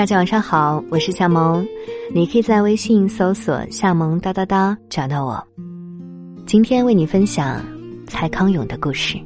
[0.00, 1.62] 大家晚上好，我是夏萌，
[2.10, 5.46] 你可以在微信搜索“夏萌哒哒哒”找到我。
[6.46, 7.62] 今天为你分享
[8.06, 9.18] 蔡康永的故事。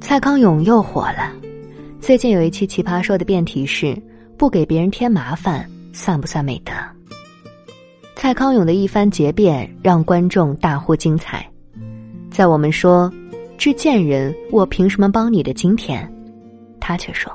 [0.00, 1.32] 蔡康永又火了，
[2.00, 3.96] 最近有一期《奇葩说》的辩题是
[4.36, 6.72] “不给别人添麻烦算不算美德”。
[8.16, 11.48] 蔡康永的一番结辩让观众大呼精彩。
[12.28, 13.08] 在我们说
[13.56, 16.12] “这贱人，我凭什么帮你”的今天。
[16.78, 17.32] 他却说：“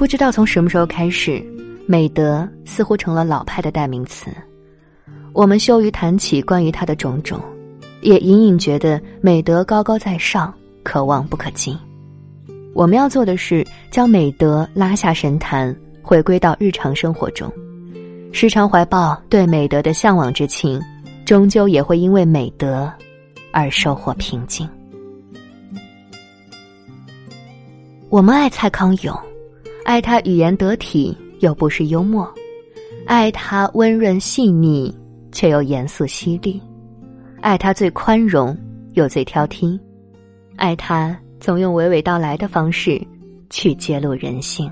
[0.00, 1.44] 不知道从什么时候开始，
[1.84, 4.30] 美德似乎成了老派的代名词。
[5.34, 7.38] 我们羞于谈起关于他的种种，
[8.00, 11.76] 也隐隐觉得美德高高在上，可望不可及。
[12.72, 17.52] 我们要做的是将美德拉下神坛，回归到日常生活中。
[18.32, 20.80] 时常怀抱对美德的向往之情，
[21.26, 22.90] 终究也会因为美德
[23.52, 24.66] 而收获平静。”
[28.08, 29.14] 我们爱蔡康永，
[29.84, 32.32] 爱他语言得体又不失幽默，
[33.06, 34.94] 爱他温润细腻
[35.32, 36.60] 却又严肃犀利，
[37.40, 38.56] 爱他最宽容
[38.92, 39.78] 又最挑剔，
[40.56, 43.00] 爱他总用娓娓道来的方式
[43.48, 44.70] 去揭露人性。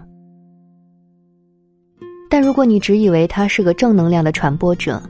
[2.31, 5.03] 但如果你只以为他是个正能量的传播者，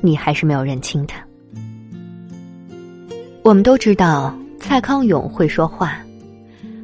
[0.00, 1.24] 你还是没有认清他。
[3.42, 6.03] 我们都知道蔡康永会说话。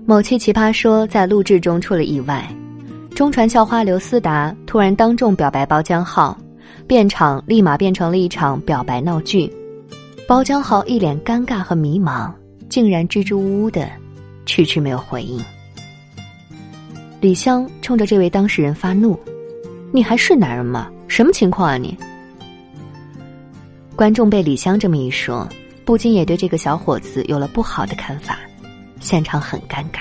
[0.07, 2.45] 某期《奇葩说》在录制中出了意外，
[3.15, 6.37] 中传校花刘思达突然当众表白包浆浩，
[6.87, 9.53] 变场立马变成了一场表白闹剧。
[10.27, 12.33] 包浆浩一脸尴尬和迷茫，
[12.69, 13.89] 竟然支支吾吾的，
[14.47, 15.41] 迟迟没有回应。
[17.21, 19.19] 李湘冲着这位当事人发怒
[19.93, 20.91] ：“你还是男人吗？
[21.07, 21.97] 什么情况啊你？”
[23.95, 25.47] 观众被李湘这么一说，
[25.85, 28.39] 不禁也对这个小伙子有了不好的看法。
[29.01, 30.01] 现场很尴尬。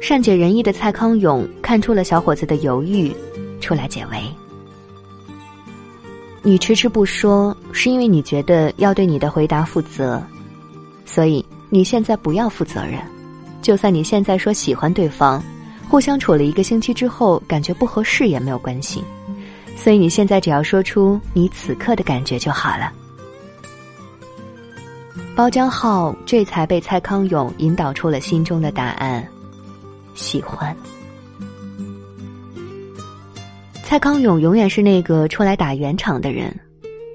[0.00, 3.14] 善解人意的蔡康永看出了小伙子的犹豫，
[3.60, 4.18] 出来解围。
[6.42, 10.22] 你迟迟不说，是因为你觉得要对你的回答负责，
[11.04, 12.98] 所以你现在不要负责任。
[13.60, 15.42] 就算你现在说喜欢对方，
[15.86, 19.04] 互相处了一个星期之后感觉不合适也没有关系，
[19.76, 22.90] 所以你现在只要说出你此刻的感觉就好了。
[25.40, 29.26] 包浆浩这才被蔡康永引导出了心中的答案：
[30.12, 30.76] 喜欢。
[33.82, 36.54] 蔡康永永远是那个出来打圆场的人，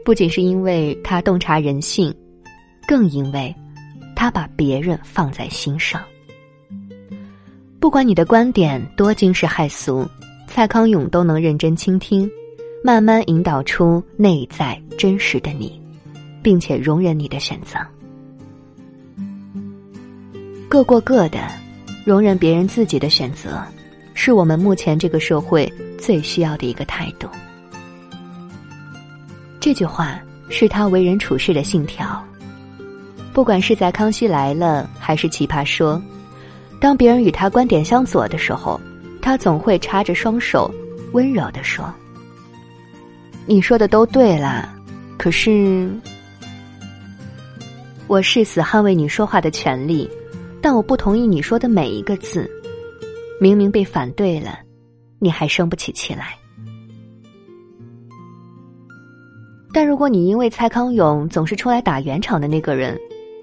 [0.04, 2.12] 不仅是因为他洞察人性，
[2.88, 3.56] 更因为，
[4.16, 6.02] 他把别人放在心上。
[7.80, 10.04] 不管你的观点多惊世骇俗，
[10.48, 12.28] 蔡康永都能认真倾听，
[12.84, 15.80] 慢慢引导出内在真实的你，
[16.42, 17.78] 并且容忍你的选择。
[20.76, 21.40] 各过各的，
[22.04, 23.64] 容忍别人自己的选择，
[24.14, 27.30] 是我们目前这个社会最需要的一个态度。
[29.58, 30.20] 这句话
[30.50, 32.22] 是他为人处事的信条。
[33.32, 35.96] 不管是在《康熙来了》还是《奇葩说》，
[36.78, 38.78] 当别人与他观点相左的时候，
[39.22, 40.70] 他总会插着双手，
[41.14, 41.86] 温柔的说
[43.48, 44.76] ：“你说的都对啦，
[45.18, 45.90] 可是
[48.08, 50.12] 我誓死捍卫你说话的权利。”
[50.66, 52.50] 但我不同意你说的每一个字，
[53.40, 54.58] 明明被反对了，
[55.20, 56.36] 你还生不起气来。
[59.72, 62.98] 但如果你因为蔡康永总是出来打圆场的那个人，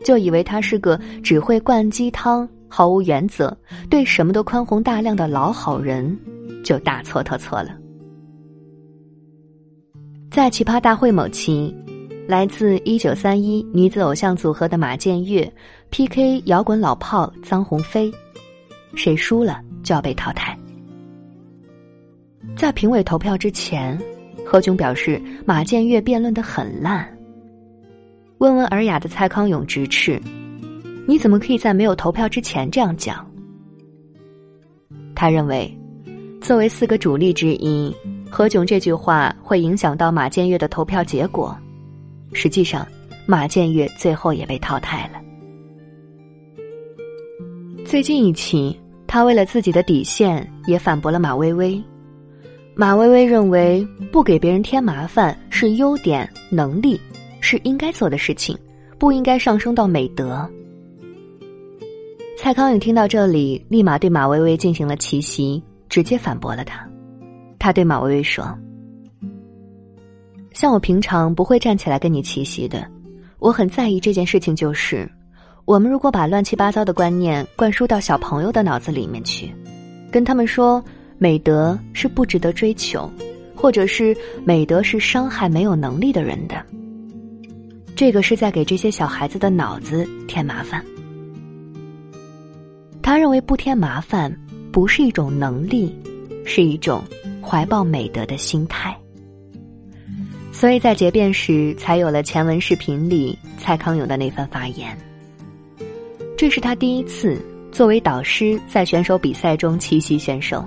[0.04, 3.56] 就以为他是个只会灌鸡汤、毫无原则、
[3.88, 6.18] 对什么都宽宏大量的老好人，
[6.64, 7.70] 就大错特错了。
[10.28, 11.72] 在奇葩大会某期。
[12.28, 15.52] 来自一九三一女子偶像组合的马建岳
[15.90, 18.12] PK 摇滚老炮臧鸿飞，
[18.94, 20.56] 谁输了就要被淘汰。
[22.56, 24.00] 在评委投票之前，
[24.46, 27.06] 何炅表示马建岳辩论的很烂。
[28.38, 30.20] 温文尔雅的蔡康永直斥
[31.06, 33.26] ：“你怎么可以在没有投票之前这样讲？”
[35.14, 35.76] 他认为，
[36.40, 37.94] 作为四个主力之一，
[38.30, 41.56] 何炅这句话会影响到马建岳的投票结果。
[42.32, 42.86] 实际上，
[43.26, 45.20] 马建岳最后也被淘汰了。
[47.84, 51.82] 最近一期，他为了自己的底线，也反驳了马薇薇。
[52.74, 56.98] 马薇薇认为，不给别人添麻烦是优点、能力，
[57.40, 58.56] 是应该做的事情，
[58.98, 60.48] 不应该上升到美德。
[62.38, 66.88] 蔡康永听到这里，立马对马薇薇进行了奇袭，直接反驳了他。
[67.58, 68.46] 他对马薇薇说。
[70.54, 72.86] 像我平常不会站起来跟你齐席的，
[73.38, 75.10] 我很在意这件事情，就是
[75.64, 79.52] 我们如果把乱七八糟的观念灌输到小朋友的脑子里面去，
[80.10, 80.82] 跟他们说
[81.18, 83.10] 美德是不值得追求，
[83.54, 86.62] 或者是美德是伤害没有能力的人的，
[87.94, 90.84] 这个是在给这些小孩子的脑子添麻烦。
[93.00, 94.32] 他认为不添麻烦
[94.70, 95.96] 不是一种能力，
[96.44, 97.02] 是一种
[97.42, 98.96] 怀抱美德的心态。
[100.62, 104.96] 所以在结辩时，才有了前文视频里蔡康永的那番发言。
[106.36, 107.36] 这是他第一次
[107.72, 110.64] 作为导师在选手比赛中奇袭选手，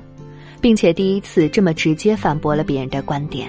[0.60, 3.48] 并且第一次这么直接反驳了别人的观点。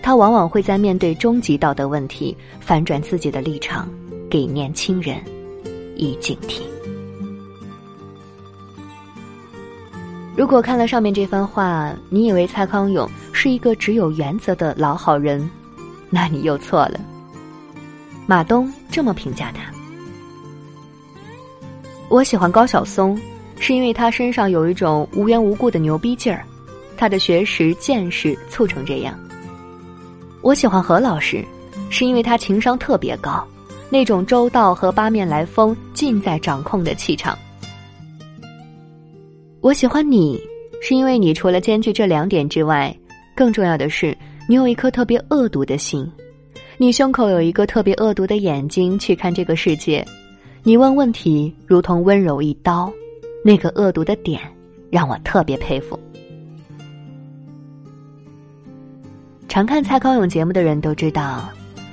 [0.00, 3.86] 他往往会在面对终极道德问题反转自己的立场，
[4.30, 5.20] 给年轻人
[5.94, 6.62] 以警惕。
[10.38, 15.50] 如果看了上面这番话，你以为蔡康永是一个只有原则的老好人，
[16.10, 17.00] 那你又错了。
[18.24, 19.62] 马东这么评价他
[22.08, 23.20] ：“我喜欢高晓松，
[23.58, 26.44] 是因为他身上有一种无缘无故的牛逼劲儿，
[26.96, 29.18] 他的学识见识促成这样。
[30.40, 31.44] 我喜欢何老师，
[31.90, 33.44] 是因为他情商特别高，
[33.90, 37.36] 那种周到和八面来风尽在掌控的气场。”
[39.60, 40.40] 我喜欢你，
[40.80, 42.96] 是因为你除了兼具这两点之外，
[43.34, 44.16] 更重要的是
[44.48, 46.08] 你有一颗特别恶毒的心，
[46.76, 50.06] 你胸口有一个特别恶毒的眼睛去看这个世界，
[50.62, 52.90] 你问问题如同温柔一刀，
[53.44, 54.40] 那个恶毒的点
[54.90, 55.98] 让我特别佩服。
[59.48, 61.48] 常看蔡康永节目的人都知道，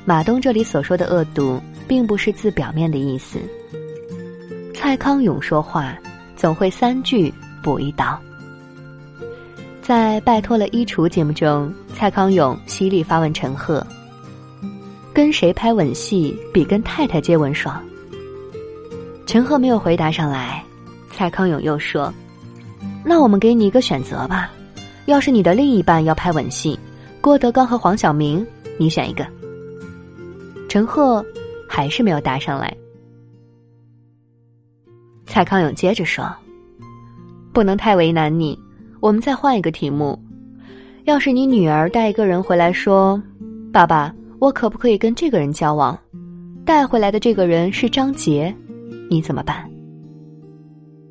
[0.05, 3.39] 马东这里所说的恶毒，并不是字表面的意思。
[4.71, 5.97] 蔡康永说话
[6.35, 7.33] 总会三句。
[7.65, 8.15] 补一刀。
[9.81, 13.83] 在《拜托了衣橱》节目中，蔡康永犀利发问陈赫
[15.11, 17.83] ：“跟谁拍吻戏比跟太太接吻爽？”
[19.25, 20.63] 陈赫没有回答上来，
[21.11, 22.13] 蔡康永又说
[23.03, 24.51] ：“那我们给你一个选择吧，
[25.05, 26.79] 要是你的另一半要拍吻戏，
[27.19, 28.45] 郭德纲和黄晓明，
[28.77, 29.25] 你选一个。”
[30.69, 31.25] 陈赫
[31.67, 32.71] 还是没有答上来。
[35.25, 36.31] 蔡康永接着说。
[37.55, 38.59] 不能太为难你，
[38.99, 40.21] 我们再换一个题目。
[41.05, 43.23] 要是你女儿带一个人回来说
[43.71, 45.97] ：“爸爸，我可不可以跟这个人交往？”
[46.65, 48.53] 带回来的这个人是张杰，
[49.09, 49.71] 你怎么办？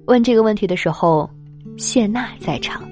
[0.04, 1.30] 问这个问题的时候，
[1.78, 2.82] 谢娜在场。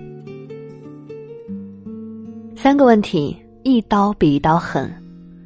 [2.56, 4.90] 三个问题，一刀比一刀狠，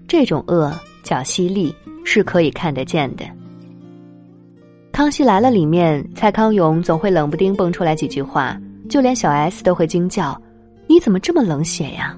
[0.07, 0.73] 这种恶
[1.03, 1.75] 叫犀利，
[2.05, 3.25] 是可以看得见的。
[4.97, 8.59] 《康熙来了》里面，蔡康永总会冷不丁蹦出来几句话，
[8.89, 10.41] 就连小 S 都会惊叫
[10.89, 12.17] ：“你怎么这么冷血呀？”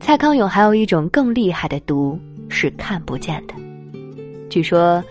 [0.00, 2.18] 蔡康永还有一种更厉害的毒，
[2.48, 3.52] 是看不见的。
[4.48, 5.04] 据说，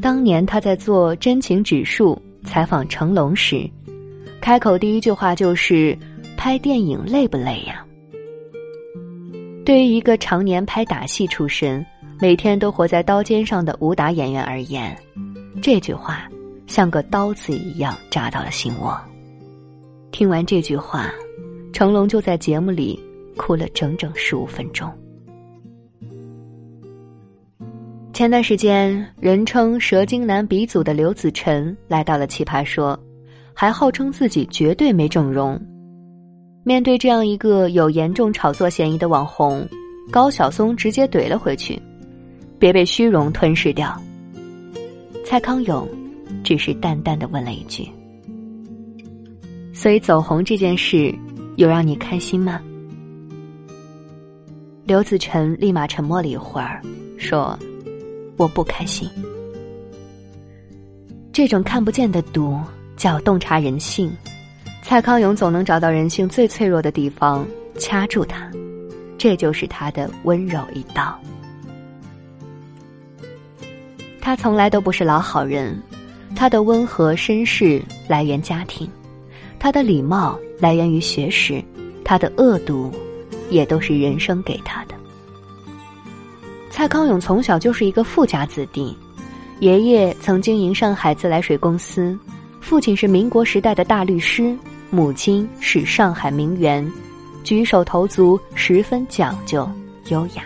[0.00, 3.68] 当年他在做真情指数采访成龙时，
[4.40, 5.98] 开口第一句话就是
[6.38, 7.84] ：“拍电影累不累呀？”
[9.66, 11.84] 对于一个常年拍打戏出身。
[12.20, 14.96] 每天都活在刀尖上的武打演员而言，
[15.62, 16.28] 这句话
[16.66, 18.98] 像个刀子一样扎到了心窝。
[20.10, 21.08] 听完这句话，
[21.72, 22.98] 成龙就在节目里
[23.36, 24.90] 哭了整整十五分钟。
[28.12, 32.96] 前段时间，人称“蛇精男”鼻祖的刘子晨来到了《奇葩说》，
[33.54, 35.56] 还号称自己绝对没整容。
[36.64, 39.64] 面对这样一个有严重炒作嫌疑的网红，
[40.10, 41.80] 高晓松直接怼了回去。
[42.58, 44.00] 别被虚荣吞噬掉。
[45.24, 45.88] 蔡康永
[46.42, 47.86] 只是淡淡的问了一句
[49.74, 51.14] ：“所以走红这件事
[51.56, 52.60] 有让你开心吗？”
[54.84, 56.80] 刘子晨立马沉默了一会儿，
[57.18, 57.58] 说
[58.38, 59.08] ：“我不开心。
[61.30, 62.58] 这种看不见的毒
[62.96, 64.10] 叫洞察人性，
[64.82, 67.46] 蔡康永总能找到人性最脆弱的地方，
[67.78, 68.50] 掐住它，
[69.18, 71.16] 这就是他的温柔一刀。”
[74.28, 75.82] 他从来都不是老好人，
[76.36, 78.86] 他的温和绅士来源家庭，
[79.58, 81.64] 他的礼貌来源于学识，
[82.04, 82.92] 他的恶毒
[83.48, 84.94] 也都是人生给他的。
[86.68, 88.94] 蔡康永从小就是一个富家子弟，
[89.60, 92.14] 爷爷曾经营上海自来水公司，
[92.60, 94.54] 父亲是民国时代的大律师，
[94.90, 96.86] 母亲是上海名媛，
[97.42, 99.66] 举手投足十分讲究
[100.10, 100.42] 优雅。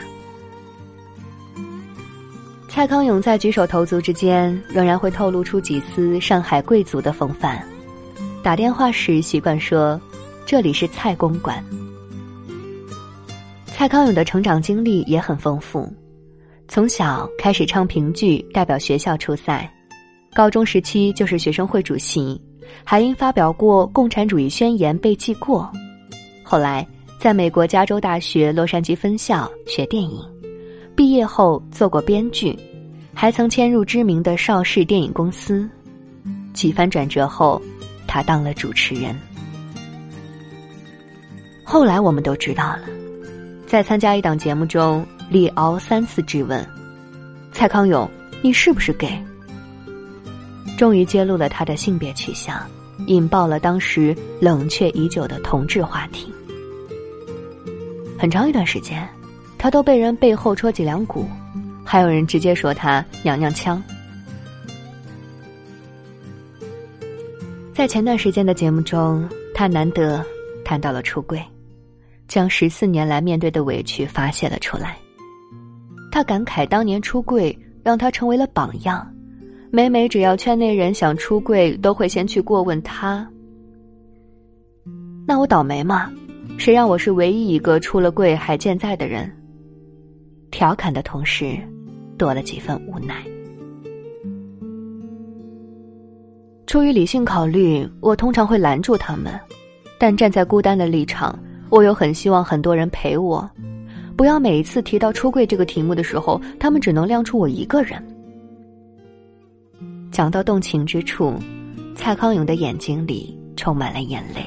[2.75, 7.62] 蔡康永在举手投足之间，仍然会透露出几丝上海贵族的风范。
[8.43, 10.00] 打电话时习惯说
[10.47, 11.62] ：“这里是蔡公馆。”
[13.69, 15.87] 蔡康永的成长经历也很丰富，
[16.67, 19.71] 从小开始唱评剧，代表学校出赛。
[20.33, 22.41] 高中时期就是学生会主席，
[22.85, 25.71] 还因发表过共产主义宣言被记过。
[26.43, 26.87] 后来
[27.19, 30.25] 在美国加州大学洛杉矶分校学电影，
[30.95, 32.59] 毕业后做过编剧，
[33.15, 35.69] 还曾迁入知名的邵氏电影公司。
[36.53, 37.61] 几番转折后，
[38.07, 39.19] 他当了主持人。
[41.65, 42.83] 后来我们都知道了，
[43.67, 46.65] 在参加一档节目中，李敖三次质问
[47.53, 48.09] 蔡康永
[48.43, 49.19] ：“你是不是 gay？”
[50.77, 52.61] 终于揭露了他的性别取向，
[53.07, 56.31] 引爆了当时冷却已久的同志话题。
[58.19, 59.09] 很长一段时间，
[59.62, 61.25] 他都被人背后戳脊梁骨，
[61.85, 63.81] 还有人直接说他娘娘腔。
[67.73, 70.21] 在前段时间的节目中，他难得
[70.64, 71.40] 谈到了出柜，
[72.26, 74.97] 将十四年来面对的委屈发泄了出来。
[76.11, 79.09] 他感慨当年出柜让他成为了榜样。
[79.71, 83.25] 每每只要圈内人想出柜，都会先去过问他。
[85.25, 86.11] 那我倒霉吗？
[86.59, 89.33] 谁让我是唯一一个出了柜还健在的人？
[90.53, 91.59] 调侃的同时，
[92.17, 93.25] 多了几分无奈。
[96.67, 99.33] 出于理性考虑，我通常会拦住他们，
[99.99, 101.37] 但站在孤单的立场，
[101.71, 103.51] 我又很希望很多人陪我，
[104.15, 108.01] 不要每一次提到出柜这个题目的时候，他们只能亮出我一个人。
[110.11, 111.35] 讲到动情之处，
[111.97, 114.47] 蔡康永的眼睛里充满了眼泪。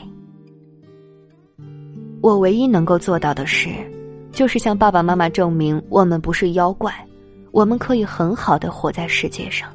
[2.22, 3.70] 我唯一能够做到的是，
[4.36, 6.94] 就是向爸爸妈妈证明我们不是妖怪，
[7.52, 9.70] 我们可以很好的活在世界上。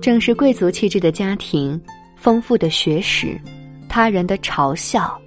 [0.00, 1.78] 正是贵族气质的家庭、
[2.16, 3.38] 丰富的学识、
[3.86, 5.20] 他人的嘲笑，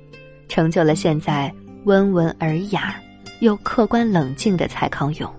[0.50, 1.54] 成就了现在
[1.86, 3.00] 温文尔雅
[3.39, 5.32] 又客观冷静的蔡康永。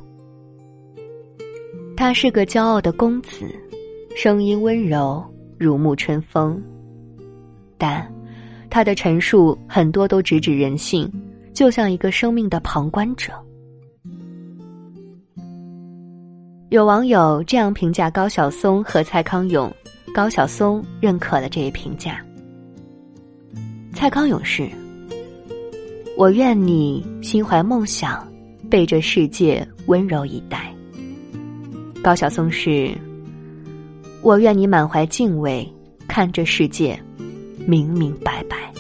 [1.97, 3.53] 他是个骄傲的公子，
[4.17, 5.25] 声音温柔
[5.59, 6.63] 如沐春风，
[7.77, 8.09] 但
[8.71, 11.11] 他的陈述很多都直指人性，
[11.53, 13.33] 就像一个生命的旁观者。
[16.71, 19.73] 有网友这样评价高晓松和蔡康永，
[20.15, 22.23] 高晓松认可了这一评价。
[23.95, 24.69] 蔡康永是：
[26.17, 28.27] 我愿你心怀梦想，
[28.69, 30.73] 被这世界温柔以待。
[32.03, 32.95] 高晓松是：
[34.21, 35.67] 我愿你满怀敬畏，
[36.07, 37.01] 看这世界
[37.69, 38.73] 明明白白。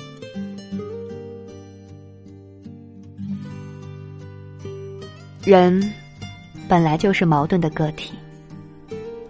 [5.44, 5.92] 人
[6.66, 8.14] 本来就是矛盾的个体，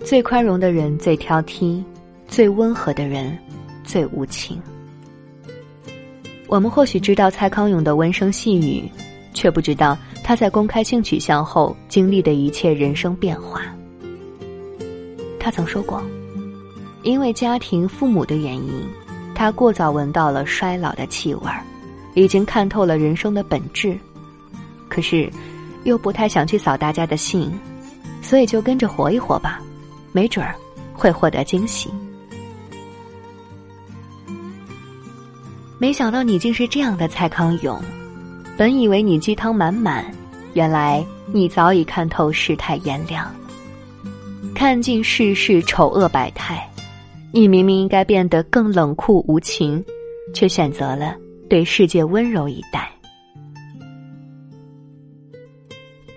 [0.05, 1.83] 最宽容的人最挑剔，
[2.29, 3.37] 最温和的人
[3.83, 4.63] 最无情。
[6.47, 8.89] 我们或许知道蔡康永的温声细语，
[9.35, 13.63] 却不知道他在公开性取向后经历的一切人生变化。
[15.41, 16.01] 他曾说过，
[17.03, 18.85] 因为家庭父母的原因，
[19.39, 21.43] 他过早闻到了衰老的气味，
[22.15, 23.97] 已经看透了人生的本质。
[24.89, 25.31] 可是，
[25.85, 27.57] 又不太想去扫大家的兴，
[28.21, 29.63] 所以就跟着活一活吧，
[30.11, 30.53] 没准儿
[30.93, 31.89] 会获得惊喜。
[35.79, 37.81] 没想到你竟是这样的蔡康永，
[38.57, 40.05] 本以为你鸡汤满满，
[40.55, 43.33] 原来你早已看透世态炎凉。
[44.53, 46.69] 看尽世事丑恶百态，
[47.31, 49.85] 你明明应该变得更冷酷无情，
[50.35, 51.15] 却选择了
[51.49, 52.91] 对世界温柔以待。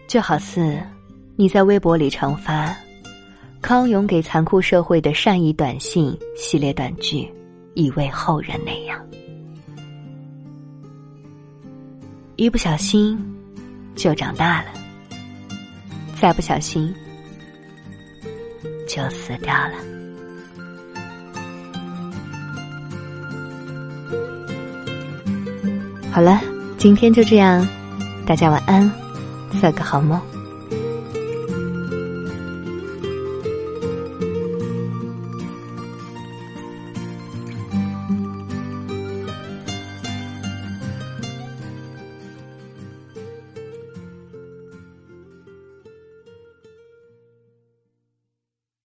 [0.08, 0.78] 就好似
[1.36, 2.76] 你在微博里常发
[3.62, 7.30] “康永给残酷社会的善意短信”系列短剧，
[7.76, 9.00] 以慰后人那样，
[12.36, 13.18] 一不小心
[13.96, 14.70] 就长大了，
[16.20, 16.94] 再不小心。
[18.88, 20.01] 就死掉了。
[26.12, 26.42] 好了，
[26.78, 27.66] 今天就这样，
[28.26, 28.92] 大家晚安，
[29.62, 30.20] 做个好梦。